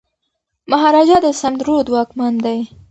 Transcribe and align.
مهاراجا 0.71 1.17
د 1.25 1.27
سند 1.41 1.59
رود 1.67 1.87
واکمن 1.93 2.33
دی. 2.45 2.59